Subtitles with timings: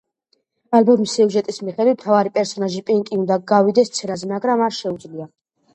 [0.77, 5.33] ალბომის სიუჟეტის მიხედვით, მთავარი პერსონაჟი პინკი უნდა გავიდეს სცენაზე, მაგრამ არ შეუძლია.